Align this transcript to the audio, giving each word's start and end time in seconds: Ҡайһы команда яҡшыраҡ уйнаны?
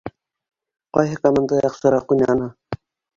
Ҡайһы 0.97 1.19
команда 1.25 1.59
яҡшыраҡ 1.65 2.17
уйнаны? 2.17 2.49